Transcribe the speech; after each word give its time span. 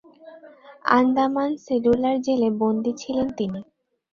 Andaman 0.91 1.49
cellular 1.65 2.17
জেলে 2.21 2.49
বন্দী 2.61 2.91
ছিলেন 3.01 3.27
তিনি। 3.37 3.61